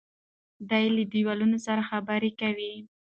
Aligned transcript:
دی 0.69 0.85
له 0.95 1.03
دیوالونو 1.13 1.57
سره 1.65 1.81
خبرې 1.89 2.31
کوي. 2.41 2.73